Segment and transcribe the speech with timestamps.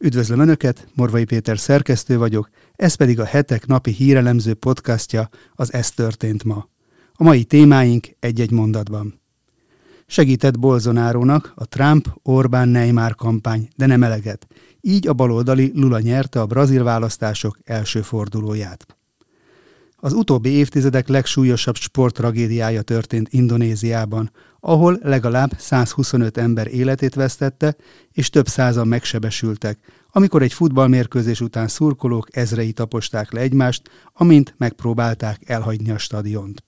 [0.00, 5.90] Üdvözlöm Önöket, Morvai Péter szerkesztő vagyok, ez pedig a hetek napi hírelemző podcastja, az Ez
[5.90, 6.68] történt ma.
[7.12, 9.20] A mai témáink egy-egy mondatban.
[10.06, 14.46] Segített Bolzonárónak a Trump-Orbán-Neymar kampány, de nem eleget.
[14.80, 18.96] Így a baloldali Lula nyerte a brazil választások első fordulóját.
[19.96, 24.30] Az utóbbi évtizedek legsúlyosabb sporttragédiája történt Indonéziában,
[24.68, 27.76] ahol legalább 125 ember életét vesztette,
[28.12, 29.78] és több százan megsebesültek,
[30.10, 36.64] amikor egy futballmérkőzés után szurkolók ezrei taposták le egymást, amint megpróbálták elhagyni a stadiont.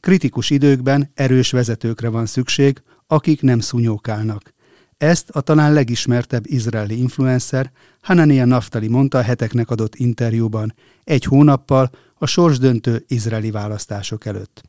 [0.00, 4.52] Kritikus időkben erős vezetőkre van szükség, akik nem szúnyókálnak.
[4.96, 7.70] Ezt a talán legismertebb izraeli influencer
[8.00, 14.62] Hanania Naftali mondta a heteknek adott interjúban, egy hónappal a sorsdöntő izraeli választások előtt.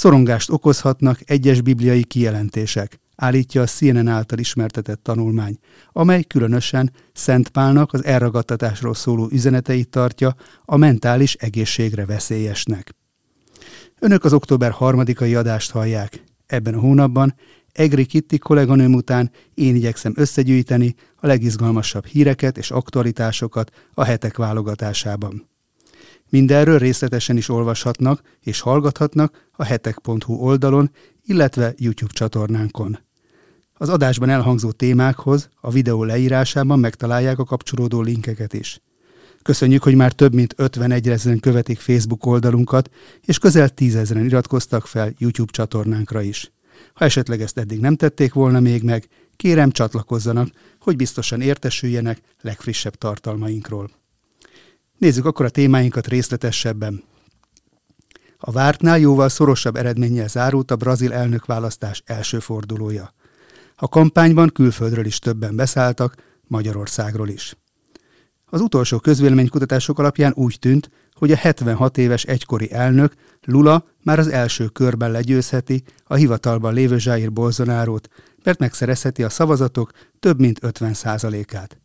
[0.00, 5.58] Szorongást okozhatnak egyes bibliai kijelentések, állítja a CNN által ismertetett tanulmány,
[5.92, 12.94] amely különösen Szent Pálnak az elragadtatásról szóló üzeneteit tartja a mentális egészségre veszélyesnek.
[13.98, 16.24] Önök az október harmadikai adást hallják.
[16.46, 17.34] Ebben a hónapban
[17.72, 25.49] Egri Kitti kolléganőm után én igyekszem összegyűjteni a legizgalmasabb híreket és aktualitásokat a hetek válogatásában.
[26.30, 30.90] Mindenről részletesen is olvashatnak és hallgathatnak a hetek.hu oldalon,
[31.24, 32.98] illetve YouTube csatornánkon.
[33.74, 38.80] Az adásban elhangzó témákhoz a videó leírásában megtalálják a kapcsolódó linkeket is.
[39.42, 42.90] Köszönjük, hogy már több mint 51 ezeren követik Facebook oldalunkat,
[43.24, 46.52] és közel 10 ezeren iratkoztak fel YouTube csatornánkra is.
[46.94, 50.48] Ha esetleg ezt eddig nem tették volna még meg, kérem csatlakozzanak,
[50.80, 53.99] hogy biztosan értesüljenek legfrissebb tartalmainkról.
[55.00, 57.02] Nézzük akkor a témáinkat részletesebben.
[58.38, 63.14] A vártnál jóval szorosabb eredménnyel zárult a brazil elnökválasztás első fordulója.
[63.76, 66.14] A kampányban külföldről is többen beszálltak,
[66.46, 67.56] Magyarországról is.
[68.44, 74.28] Az utolsó közvéleménykutatások alapján úgy tűnt, hogy a 76 éves egykori elnök Lula már az
[74.28, 78.08] első körben legyőzheti a hivatalban lévő Jair Bolsonarót,
[78.42, 81.80] mert megszerezheti a szavazatok több mint 50 át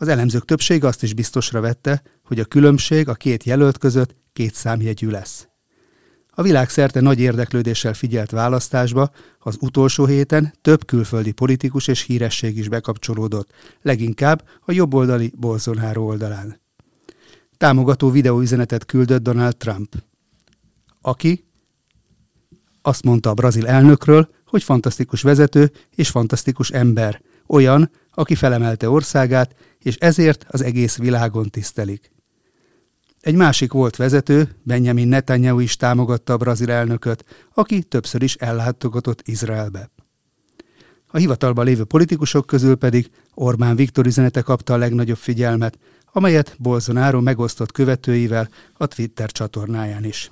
[0.00, 4.54] Az elemzők többsége azt is biztosra vette, hogy a különbség a két jelölt között két
[4.54, 5.48] számjegyű lesz.
[6.30, 12.68] A világszerte nagy érdeklődéssel figyelt választásba az utolsó héten több külföldi politikus és híresség is
[12.68, 13.52] bekapcsolódott,
[13.82, 16.60] leginkább a jobboldali Bolsonaro oldalán.
[17.56, 19.94] Támogató videóüzenetet küldött Donald Trump,
[21.00, 21.44] aki
[22.82, 29.54] azt mondta a brazil elnökről, hogy fantasztikus vezető és fantasztikus ember, olyan, aki felemelte országát,
[29.78, 32.10] és ezért az egész világon tisztelik.
[33.20, 37.24] Egy másik volt vezető, Benjamin Netanyahu is támogatta a brazil elnököt,
[37.54, 39.90] aki többször is ellátogatott Izraelbe.
[41.06, 45.78] A hivatalban lévő politikusok közül pedig Orbán Viktor üzenete kapta a legnagyobb figyelmet,
[46.12, 50.30] amelyet Bolsonaro megosztott követőivel a Twitter csatornáján is.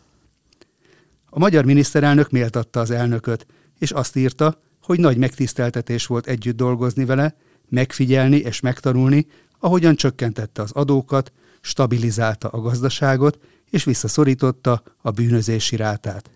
[1.30, 3.46] A magyar miniszterelnök méltatta az elnököt,
[3.78, 4.58] és azt írta,
[4.88, 7.37] hogy nagy megtiszteltetés volt együtt dolgozni vele,
[7.69, 9.26] megfigyelni és megtanulni,
[9.59, 13.38] ahogyan csökkentette az adókat, stabilizálta a gazdaságot
[13.71, 16.31] és visszaszorította a bűnözési rátát.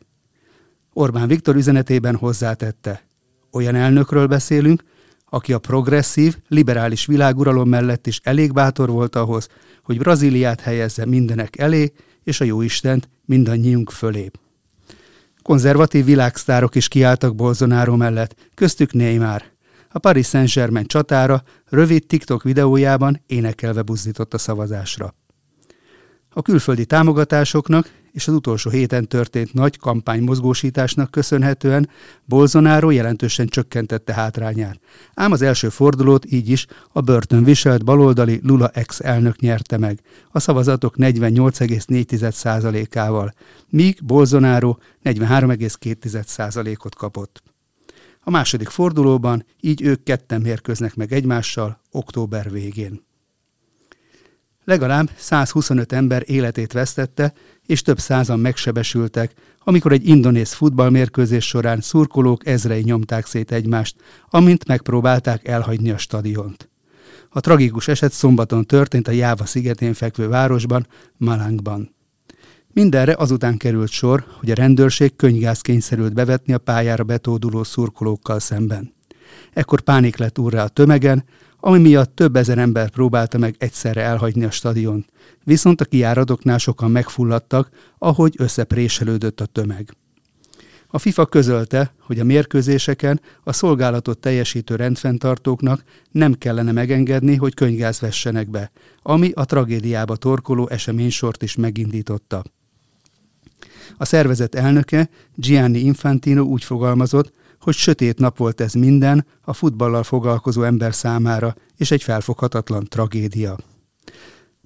[0.93, 3.03] Orbán Viktor üzenetében hozzátette,
[3.53, 4.83] olyan elnökről beszélünk,
[5.25, 9.49] aki a progresszív, liberális világuralom mellett is elég bátor volt ahhoz,
[9.83, 11.93] hogy Brazíliát helyezze mindenek elé,
[12.25, 14.31] és a jóistent mindannyiunk fölé.
[15.43, 19.43] Konzervatív világsztárok is kiálltak Bolsonaro mellett, köztük Neymar.
[19.89, 25.15] A Paris Saint-Germain csatára rövid TikTok videójában énekelve buzdított a szavazásra.
[26.31, 31.89] A külföldi támogatásoknak és az utolsó héten történt nagy kampánymozgósításnak köszönhetően
[32.25, 34.81] Bolsonaro jelentősen csökkentette hátrányát.
[35.15, 40.01] Ám az első fordulót így is a börtön viselt baloldali Lula ex elnök nyerte meg,
[40.31, 43.35] a szavazatok 48,4%-ával,
[43.69, 47.43] míg Bolsonaro 43,2%-ot kapott.
[48.21, 53.03] A második fordulóban így ők ketten mérkőznek meg egymással október végén.
[54.65, 57.33] Legalább 125 ember életét vesztette,
[57.67, 63.97] és több százan megsebesültek, amikor egy indonéz futballmérkőzés során szurkolók ezrei nyomták szét egymást,
[64.31, 66.71] amint megpróbálták elhagyni a stadiont.
[67.29, 70.87] A tragikus eset szombaton történt a Jáva szigetén fekvő városban,
[71.17, 71.95] Malangban.
[72.73, 78.95] Mindenre azután került sor, hogy a rendőrség könygáz kényszerült bevetni a pályára betóduló szurkolókkal szemben.
[79.53, 81.25] Ekkor pánik lett úrra a tömegen,
[81.65, 85.07] ami miatt több ezer ember próbálta meg egyszerre elhagyni a stadiont,
[85.45, 87.69] viszont a kiáradoknál sokan megfulladtak,
[87.99, 89.97] ahogy összepréselődött a tömeg.
[90.89, 98.01] A FIFA közölte, hogy a mérkőzéseken a szolgálatot teljesítő rendfenntartóknak nem kellene megengedni, hogy könygáz
[98.01, 98.71] vessenek be,
[99.03, 102.43] ami a tragédiába torkoló eseménysort is megindította.
[103.97, 107.33] A szervezet elnöke Gianni Infantino úgy fogalmazott,
[107.63, 113.59] hogy sötét nap volt ez minden a futballal foglalkozó ember számára, és egy felfoghatatlan tragédia.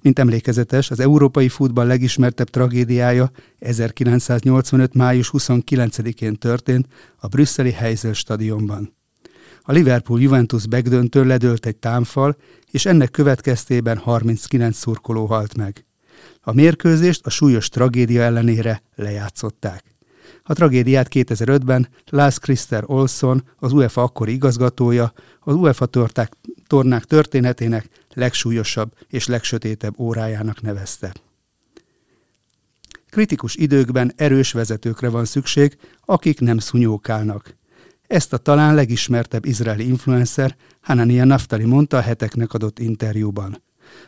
[0.01, 4.93] Mint emlékezetes, az európai futball legismertebb tragédiája 1985.
[4.93, 8.95] május 29-én történt a brüsszeli Heysel stadionban.
[9.61, 12.37] A Liverpool-Juventus begdöntő ledőlt egy támfal,
[12.71, 15.85] és ennek következtében 39 szurkoló halt meg.
[16.41, 19.96] A mérkőzést a súlyos tragédia ellenére lejátszották.
[20.43, 26.33] A tragédiát 2005-ben Lars Christer Olson, az UEFA akkori igazgatója, az UEFA torták,
[26.67, 31.13] tornák történetének legsúlyosabb és legsötétebb órájának nevezte.
[33.09, 37.55] Kritikus időkben erős vezetőkre van szükség, akik nem szunyókálnak.
[38.07, 43.61] Ezt a talán legismertebb izraeli influencer Hanania Naftali mondta a heteknek adott interjúban.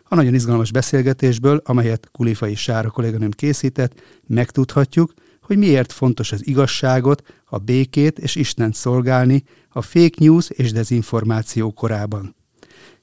[0.04, 5.14] A nagyon izgalmas beszélgetésből, amelyet Kulifai Sára kolléganőm készített, megtudhatjuk,
[5.50, 11.72] hogy miért fontos az igazságot, a békét és Istent szolgálni a fake news és dezinformáció
[11.72, 12.36] korában.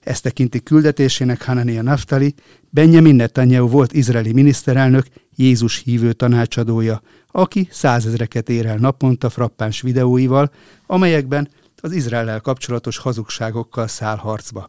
[0.01, 2.35] Ezt tekinti küldetésének Hanania Naftali,
[2.71, 5.07] Benjamin Netanyahu volt izraeli miniszterelnök,
[5.37, 10.51] Jézus hívő tanácsadója, aki százezreket ér el naponta frappáns videóival,
[10.87, 14.69] amelyekben az Izraellel kapcsolatos hazugságokkal száll harcba.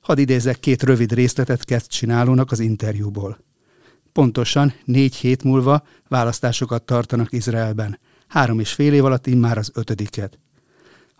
[0.00, 3.46] Hadd idézek két rövid részletet kezd csinálónak az interjúból.
[4.12, 7.98] Pontosan négy hét múlva választásokat tartanak Izraelben.
[8.26, 10.38] Három és fél év alatt már az ötödiket.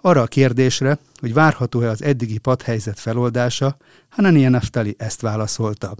[0.01, 3.77] Arra a kérdésre, hogy várható-e az eddigi padhelyzet feloldása,
[4.09, 5.97] Hanania Naftali ezt válaszolta.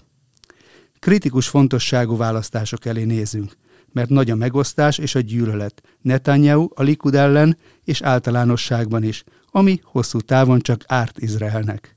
[0.99, 3.53] Kritikus fontosságú választások elé nézünk,
[3.93, 9.81] mert nagy a megosztás és a gyűlölet Netanyahu a Likud ellen és általánosságban is, ami
[9.83, 11.97] hosszú távon csak árt Izraelnek.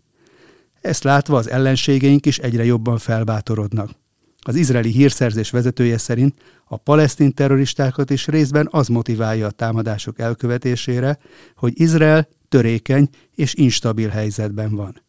[0.81, 3.89] Ezt látva az ellenségeink is egyre jobban felbátorodnak.
[4.43, 6.35] Az izraeli hírszerzés vezetője szerint
[6.65, 11.17] a palesztin terroristákat is részben az motiválja a támadások elkövetésére,
[11.55, 15.01] hogy Izrael törékeny és instabil helyzetben van.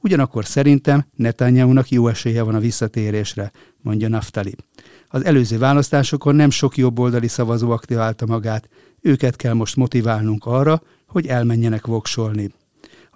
[0.00, 4.54] Ugyanakkor szerintem Netanyahu-nak jó esélye van a visszatérésre, mondja Naftali.
[5.08, 8.68] Az előző választásokon nem sok jobboldali szavazó aktiválta magát,
[9.00, 12.50] őket kell most motiválnunk arra, hogy elmenjenek voksolni.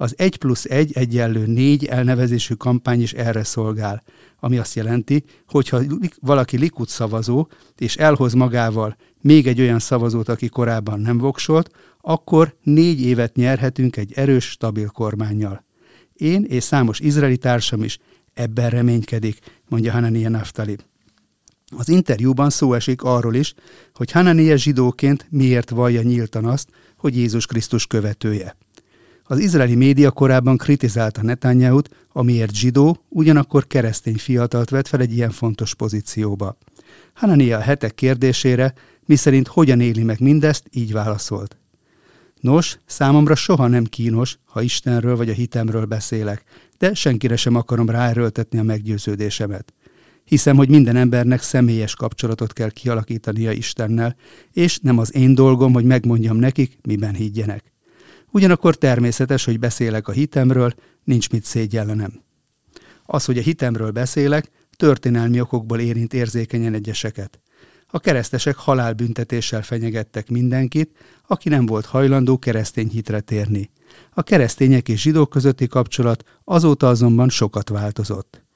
[0.01, 4.03] Az 1 plusz 1 egyenlő 4 elnevezésű kampány is erre szolgál,
[4.41, 5.81] ami azt jelenti, hogy ha
[6.21, 7.49] valaki Likud szavazó,
[7.79, 13.97] és elhoz magával még egy olyan szavazót, aki korábban nem voksolt, akkor négy évet nyerhetünk
[13.97, 15.65] egy erős, stabil kormányjal.
[16.13, 17.99] Én és számos izraeli társam is
[18.35, 20.77] ebben reménykedik, mondja Hanania Naftali.
[21.77, 23.55] Az interjúban szó esik arról is,
[23.95, 28.57] hogy Hanania zsidóként miért vallja nyíltan azt, hogy Jézus Krisztus követője.
[29.31, 35.31] Az izraeli média korábban kritizálta Netanyahu-t, amiért zsidó, ugyanakkor keresztény fiatalt vett fel egy ilyen
[35.31, 36.59] fontos pozícióba.
[37.15, 41.57] Hanania a hetek kérdésére, miszerint hogyan éli meg mindezt, így válaszolt.
[42.41, 46.43] Nos, számomra soha nem kínos, ha Istenről vagy a hitemről beszélek,
[46.79, 49.73] de senkire sem akarom ráerőltetni a meggyőződésemet.
[50.25, 54.17] Hiszem, hogy minden embernek személyes kapcsolatot kell kialakítania Istennel,
[54.53, 57.73] és nem az én dolgom, hogy megmondjam nekik, miben higgyenek.
[58.31, 62.23] Ugyanakkor természetes, hogy beszélek a hitemről, nincs mit szégyellenem.
[63.05, 67.41] Az, hogy a hitemről beszélek, történelmi okokból érint érzékenyen egyeseket.
[67.87, 73.71] A keresztesek halálbüntetéssel fenyegettek mindenkit, aki nem volt hajlandó keresztény hitre térni.
[74.11, 78.47] A keresztények és zsidók közötti kapcsolat azóta azonban sokat változott.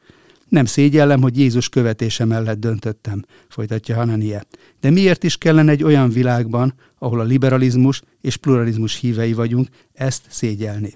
[0.52, 4.44] Nem szégyellem, hogy Jézus követése mellett döntöttem, folytatja Hananie.
[4.80, 10.22] De miért is kellene egy olyan világban, ahol a liberalizmus és pluralizmus hívei vagyunk, ezt
[10.28, 10.92] szégyelni?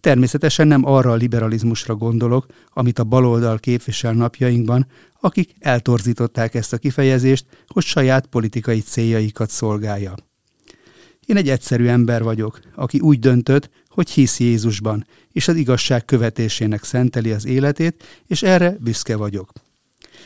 [0.00, 4.86] Természetesen nem arra a liberalizmusra gondolok, amit a baloldal képvisel napjainkban,
[5.20, 10.14] akik eltorzították ezt a kifejezést, hogy saját politikai céljaikat szolgálja.
[11.26, 16.84] Én egy egyszerű ember vagyok, aki úgy döntött, hogy hisz Jézusban, és az igazság követésének
[16.84, 19.52] szenteli az életét, és erre büszke vagyok.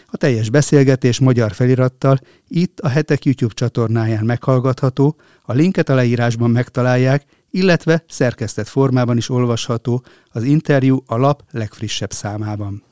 [0.06, 6.50] A teljes beszélgetés magyar felirattal itt a Hetek YouTube csatornáján meghallgatható, a linket a leírásban
[6.50, 12.82] megtalálják, illetve szerkesztett formában is olvasható az interjú a lap legfrissebb számában.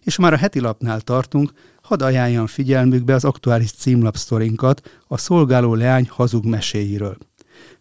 [0.00, 6.08] És már a heti lapnál tartunk, hadd ajánljam figyelmükbe az aktuális címlapsztorinkat a szolgáló leány
[6.10, 7.16] hazug meséiről.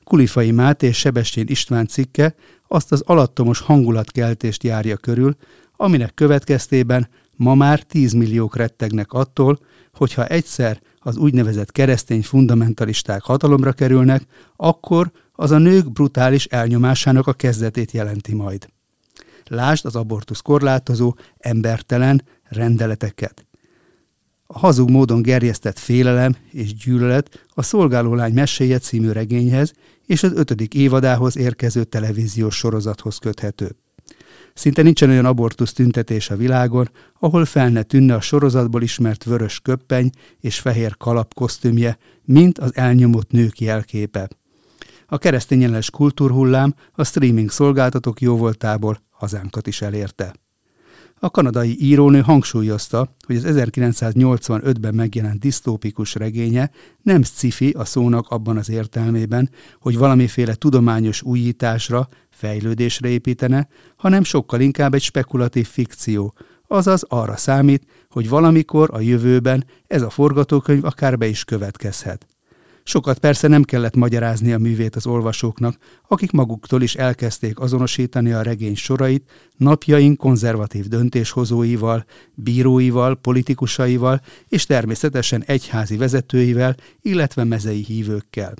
[0.04, 2.36] Kulifai Máté és Sebestén István cikke
[2.68, 5.36] azt az alattomos hangulatkeltést járja körül,
[5.76, 9.60] aminek következtében ma már 10 milliók rettegnek attól,
[9.94, 14.24] hogyha egyszer az úgynevezett keresztény fundamentalisták hatalomra kerülnek,
[14.56, 18.68] akkor az a nők brutális elnyomásának a kezdetét jelenti majd.
[19.48, 23.46] Lásd az abortusz korlátozó, embertelen rendeleteket.
[24.54, 29.74] A hazug módon gerjesztett félelem és gyűlölet a Szolgálólány meséje című regényhez
[30.06, 33.76] és az ötödik évadához érkező televíziós sorozathoz köthető.
[34.54, 36.90] Szinte nincsen olyan abortusz tüntetés a világon,
[37.20, 42.76] ahol fel ne tűnne a sorozatból ismert vörös köppeny és fehér kalap kosztümje, mint az
[42.76, 44.30] elnyomott nők jelképe.
[45.08, 50.34] A keresztényellenes kultúrhullám a streaming szolgáltatók jóvoltából hazánkat is elérte.
[51.24, 58.58] A kanadai írónő hangsúlyozta, hogy az 1985-ben megjelent disztópikus regénye nem sci a szónak abban
[58.58, 59.50] az értelmében,
[59.80, 66.34] hogy valamiféle tudományos újításra, fejlődésre építene, hanem sokkal inkább egy spekulatív fikció,
[66.68, 72.26] azaz arra számít, hogy valamikor a jövőben ez a forgatókönyv akár be is következhet.
[72.84, 78.42] Sokat persze nem kellett magyarázni a művét az olvasóknak, akik maguktól is elkezdték azonosítani a
[78.42, 88.54] regény sorait napjaink konzervatív döntéshozóival, bíróival, politikusaival és természetesen egyházi vezetőivel, illetve mezei hívőkkel.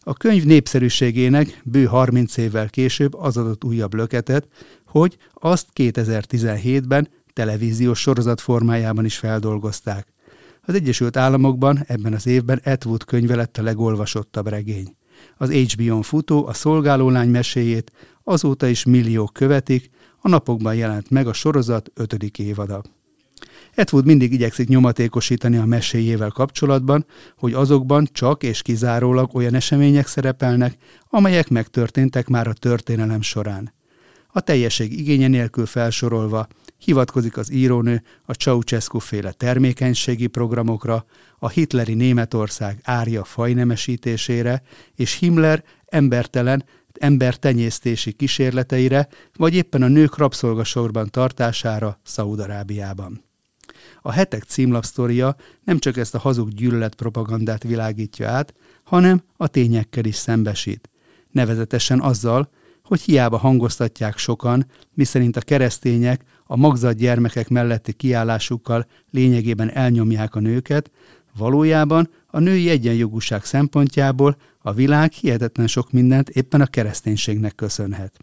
[0.00, 4.48] A könyv népszerűségének bő 30 évvel később az adott újabb löketet,
[4.86, 10.11] hogy azt 2017-ben televíziós sorozat formájában is feldolgozták.
[10.66, 14.96] Az Egyesült Államokban ebben az évben Atwood könyve lett a legolvasottabb regény.
[15.36, 17.92] Az HBO-n futó a szolgálólány meséjét
[18.24, 22.82] azóta is milliók követik, a napokban jelent meg a sorozat ötödik évada.
[23.76, 30.76] Atwood mindig igyekszik nyomatékosítani a meséjével kapcsolatban, hogy azokban csak és kizárólag olyan események szerepelnek,
[31.08, 33.72] amelyek megtörténtek már a történelem során.
[34.28, 36.46] A teljesség igénye nélkül felsorolva
[36.84, 41.04] hivatkozik az írónő a Ceausescu féle termékenységi programokra,
[41.38, 44.62] a hitleri Németország árja fajnemesítésére
[44.94, 53.24] és Himmler embertelen, embertenyésztési kísérleteire, vagy éppen a nők rabszolgasorban tartására Szaúd-Arábiában.
[54.02, 60.04] A hetek címlapsztoria nem csak ezt a hazug gyűlölet propagandát világítja át, hanem a tényekkel
[60.04, 60.90] is szembesít.
[61.30, 62.50] Nevezetesen azzal,
[62.84, 70.40] hogy hiába hangoztatják sokan, miszerint a keresztények a magzat gyermekek melletti kiállásukkal lényegében elnyomják a
[70.40, 70.90] nőket,
[71.36, 78.18] valójában a női egyenjogúság szempontjából a világ hihetetlen sok mindent éppen a kereszténységnek köszönhet.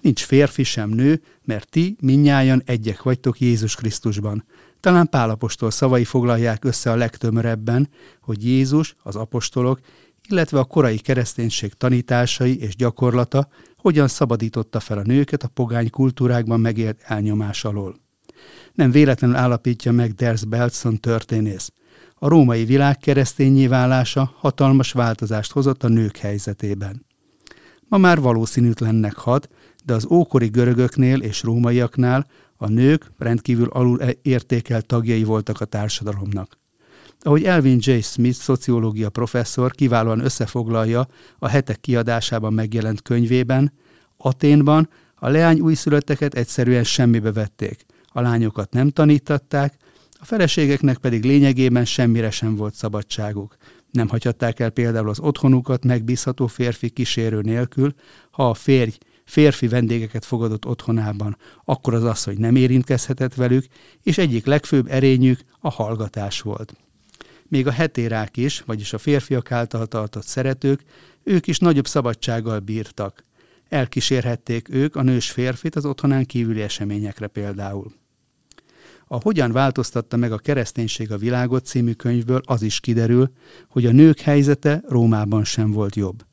[0.00, 4.44] Nincs férfi sem nő, mert ti minnyájan egyek vagytok Jézus Krisztusban.
[4.80, 7.88] Talán Pálapostól szavai foglalják össze a legtömörebben,
[8.20, 9.80] hogy Jézus, az apostolok,
[10.28, 13.48] illetve a korai kereszténység tanításai és gyakorlata
[13.80, 17.96] hogyan szabadította fel a nőket a pogány kultúrákban megélt elnyomás alól.
[18.72, 21.72] Nem véletlenül állapítja meg Ders Belson történész.
[22.14, 27.06] A római világ keresztényé válása hatalmas változást hozott a nők helyzetében.
[27.88, 29.48] Ma már valószínűtlennek hat,
[29.84, 36.59] de az ókori görögöknél és rómaiaknál a nők rendkívül alul értékelt tagjai voltak a társadalomnak.
[37.22, 37.98] Ahogy Elvin J.
[38.00, 41.08] Smith, szociológia professzor kiválóan összefoglalja
[41.38, 43.72] a hetek kiadásában megjelent könyvében,
[44.16, 49.76] Aténban a leány újszülötteket egyszerűen semmibe vették, a lányokat nem tanítatták,
[50.12, 53.56] a feleségeknek pedig lényegében semmire sem volt szabadságuk.
[53.90, 57.94] Nem hagyhatták el például az otthonukat megbízható férfi kísérő nélkül,
[58.30, 63.64] ha a férj férfi vendégeket fogadott otthonában, akkor az asszony nem érintkezhetett velük,
[64.02, 66.74] és egyik legfőbb erényük a hallgatás volt.
[67.50, 70.82] Még a hetérák is, vagyis a férfiak által tartott szeretők,
[71.22, 73.24] ők is nagyobb szabadsággal bírtak.
[73.68, 77.92] Elkísérhették ők a nős férfit az otthonán kívüli eseményekre például.
[79.06, 83.30] A Hogyan változtatta meg a kereszténység a világot című könyvből az is kiderül,
[83.68, 86.24] hogy a nők helyzete Rómában sem volt jobb.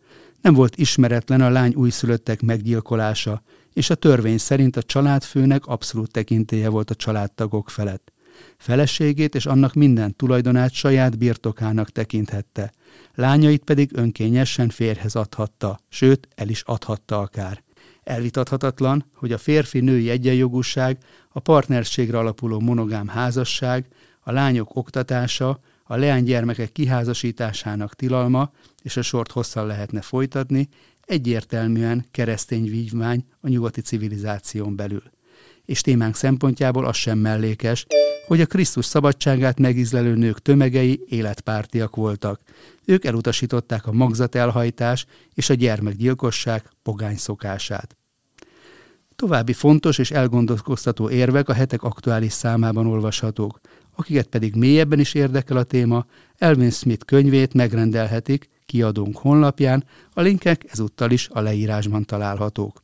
[0.41, 3.41] Nem volt ismeretlen a lány újszülöttek meggyilkolása,
[3.73, 8.11] és a törvény szerint a családfőnek abszolút tekintélye volt a családtagok felett.
[8.57, 12.73] Feleségét és annak minden tulajdonát saját birtokának tekinthette,
[13.15, 17.63] lányait pedig önkényesen férhez adhatta, sőt, el is adhatta akár.
[18.03, 20.97] Elvitathatatlan, hogy a férfi-női egyenjogúság,
[21.29, 23.87] a partnerségre alapuló monogám házasság,
[24.19, 28.51] a lányok oktatása, a leánygyermekek kiházasításának tilalma,
[28.81, 30.69] és a sort hosszan lehetne folytatni,
[31.01, 35.03] egyértelműen keresztény vívmány a nyugati civilizáción belül.
[35.67, 37.85] És témánk szempontjából az sem mellékes,
[38.27, 42.41] hogy a Krisztus szabadságát megizlelő nők tömegei életpártiak voltak.
[42.85, 47.97] Ők elutasították a magzatelhajtás és a gyermekgyilkosság pogány szokását.
[49.15, 53.59] További fontos és elgondolkoztató érvek a hetek aktuális számában olvashatók.
[53.95, 56.05] Akiket pedig mélyebben is érdekel a téma,
[56.37, 62.81] Elvin Smith könyvét megrendelhetik kiadónk honlapján, a linkek ezúttal is a leírásban találhatók.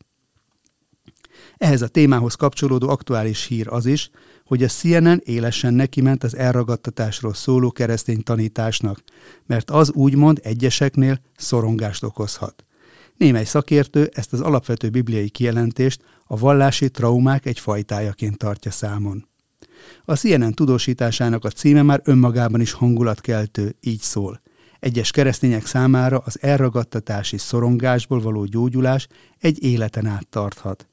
[1.58, 4.10] Ehhez a témához kapcsolódó aktuális hír az is,
[4.46, 9.04] hogy a CNN élesen nekiment az elragadtatásról szóló keresztény tanításnak,
[9.46, 12.66] mert az úgymond egyeseknél szorongást okozhat.
[13.18, 19.28] Némely szakértő ezt az alapvető bibliai kijelentést a vallási traumák egy fajtájaként tartja számon.
[20.06, 24.42] A CNN tudósításának a címe már önmagában is hangulatkeltő, így szól.
[24.80, 29.08] Egyes keresztények számára az elragadtatási szorongásból való gyógyulás
[29.40, 30.88] egy életen át tarthat.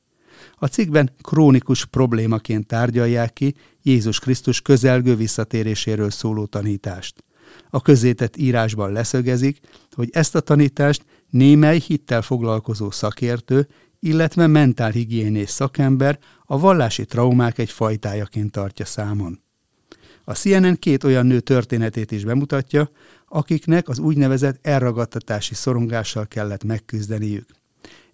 [0.55, 7.25] A cikkben krónikus problémaként tárgyalják ki Jézus Krisztus közelgő visszatéréséről szóló tanítást.
[7.71, 9.61] A közétett írásban leszögezik,
[9.93, 13.69] hogy ezt a tanítást némely hittel foglalkozó szakértő,
[14.01, 19.43] illetve mentálhigiénés szakember a vallási traumák egy fajtájaként tartja számon.
[20.25, 22.91] A CNN két olyan nő történetét is bemutatja,
[23.29, 27.47] akiknek az úgynevezett elragadtatási szorongással kellett megküzdeniük.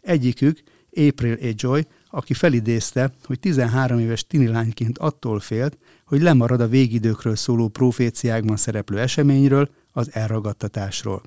[0.00, 1.52] Egyikük, April A.
[1.56, 8.57] Joy, aki felidézte, hogy 13 éves tinilányként attól félt, hogy lemarad a végidőkről szóló proféciákban
[8.57, 11.23] szereplő eseményről, az elragadtatásról.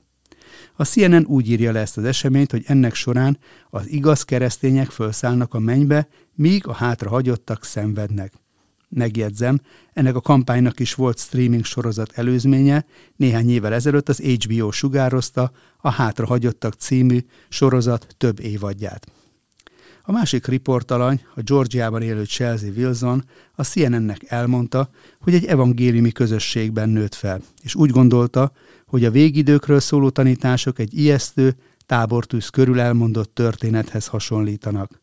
[0.76, 3.38] A CNN úgy írja le ezt az eseményt, hogy ennek során
[3.70, 8.34] az igaz keresztények felszállnak a mennybe, míg a hátra hagyottak szenvednek.
[8.90, 9.60] Megjegyzem,
[9.94, 15.90] ennek a kampánynak is volt streaming sorozat előzménye, néhány évvel ezelőtt az HBO sugározta a
[15.90, 17.20] Hátra hagyottak című
[17.50, 19.12] sorozat több évadját.
[20.10, 23.24] A másik riportalany, a Georgiában élő Chelsea Wilson
[23.56, 24.90] a CNN-nek elmondta,
[25.22, 28.52] hogy egy evangéliumi közösségben nőtt fel, és úgy gondolta,
[28.88, 35.02] hogy a végidőkről szóló tanítások egy ijesztő, tábortűz körül elmondott történethez hasonlítanak.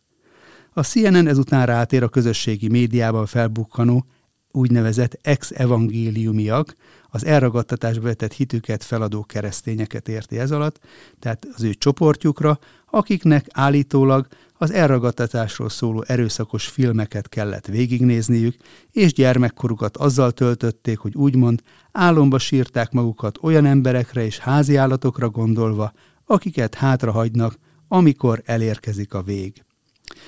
[0.72, 4.06] A CNN ezután rátér a közösségi médiában felbukkanó
[4.50, 6.75] úgynevezett ex-evangéliumiak,
[7.08, 10.78] az elragadtatásba vetett hitüket feladó keresztényeket érti ez alatt,
[11.18, 12.58] tehát az ő csoportjukra,
[12.90, 14.26] akiknek állítólag
[14.58, 18.56] az elragadtatásról szóló erőszakos filmeket kellett végignézniük,
[18.90, 25.92] és gyermekkorukat azzal töltötték, hogy úgymond álomba sírták magukat olyan emberekre és háziállatokra gondolva,
[26.24, 29.64] akiket hátrahagynak, amikor elérkezik a vég.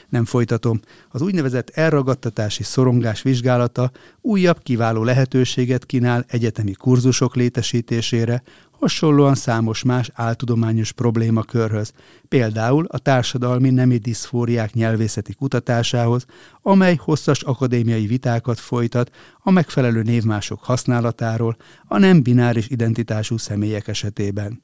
[0.09, 0.81] Nem folytatom.
[1.09, 8.43] Az úgynevezett elragadtatási szorongás vizsgálata újabb kiváló lehetőséget kínál egyetemi kurzusok létesítésére,
[8.79, 11.93] hasonlóan számos más áltudományos problémakörhöz,
[12.29, 16.25] például a társadalmi nemi diszfóriák nyelvészeti kutatásához,
[16.63, 24.63] amely hosszas akadémiai vitákat folytat a megfelelő névmások használatáról a nem bináris identitású személyek esetében.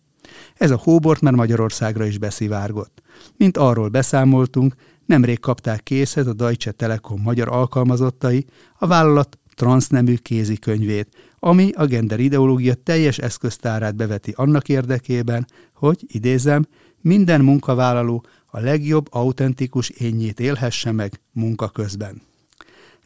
[0.54, 3.02] Ez a hóbort már Magyarországra is beszivárgott.
[3.36, 4.74] Mint arról beszámoltunk,
[5.06, 8.46] nemrég kapták készhez a Deutsche Telekom magyar alkalmazottai
[8.78, 16.66] a vállalat transznemű kézikönyvét, ami a gender ideológia teljes eszköztárát beveti annak érdekében, hogy, idézem,
[17.00, 22.22] minden munkavállaló a legjobb autentikus énjét élhesse meg munka közben.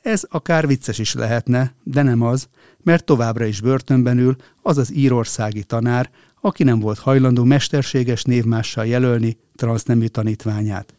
[0.02, 2.48] Ez akár vicces is lehetne, de nem az,
[2.82, 8.86] mert továbbra is börtönben ül az az írországi tanár, aki nem volt hajlandó mesterséges névmással
[8.86, 10.97] jelölni transznemű tanítványát.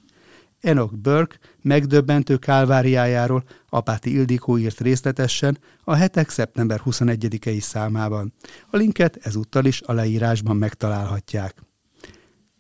[0.62, 8.34] Enoch Burke megdöbbentő kálváriájáról Apáti Ildikó írt részletesen a hetek szeptember 21-i számában.
[8.69, 11.56] A linket ezúttal is a leírásban megtalálhatják.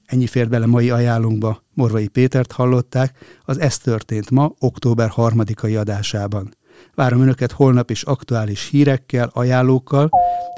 [0.05, 1.63] Ennyi fért bele mai ajánlunkba.
[1.73, 6.57] Morvai Pétert hallották, az Ez történt ma, október 3-ai adásában.
[6.95, 10.09] Várom Önöket holnap is aktuális hírekkel, ajánlókkal,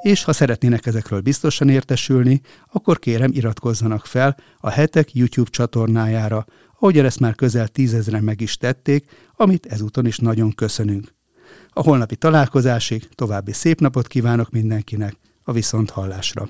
[0.02, 6.46] és ha szeretnének ezekről biztosan értesülni, akkor kérem iratkozzanak fel a hetek YouTube csatornájára,
[6.82, 11.14] ahogyan ezt már közel tízezren meg is tették, amit ezúton is nagyon köszönünk.
[11.70, 16.50] A holnapi találkozásig további szép napot kívánok mindenkinek, a viszont hallásra.